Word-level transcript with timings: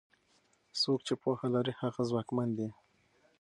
څوک 0.81 0.99
چې 1.07 1.13
پوهه 1.21 1.47
لري 1.55 1.73
هغه 1.81 2.01
ځواکمن 2.09 2.49
دی. 2.57 2.69